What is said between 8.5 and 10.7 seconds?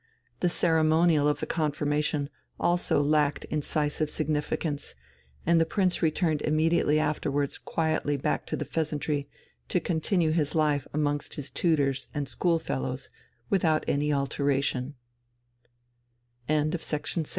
the "Pheasantry" to continue his